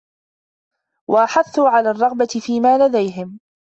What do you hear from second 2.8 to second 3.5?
لَدَيْهِمْ